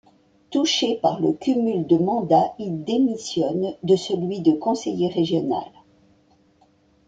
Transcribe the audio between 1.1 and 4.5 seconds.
le cumul de mandats, il démissionne de celui